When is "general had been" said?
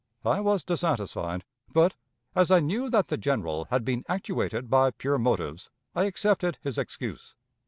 3.17-4.03